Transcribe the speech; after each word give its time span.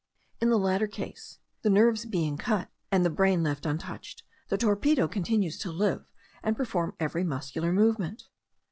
In 0.39 0.49
the 0.49 0.57
latter 0.57 0.87
case, 0.87 1.37
the 1.61 1.69
nerves 1.69 2.05
being 2.05 2.35
cut, 2.35 2.69
and 2.91 3.05
the 3.05 3.11
brain 3.11 3.43
left 3.43 3.67
untouched, 3.67 4.23
the 4.49 4.57
torpedo 4.57 5.07
continues 5.07 5.59
to 5.59 5.71
live, 5.71 6.07
and 6.41 6.57
perform 6.57 6.95
every 6.99 7.23
muscular 7.23 7.71
movement. 7.71 8.23